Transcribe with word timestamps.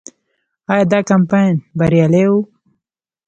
آیا 0.71 0.85
دا 0.91 0.99
کمپاین 1.09 1.53
بریالی 1.77 2.25
و؟ 2.31 2.35